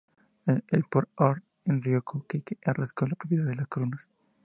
[0.47, 4.09] En Port Orford, el río Coquille arrasó las propiedades de los colonos.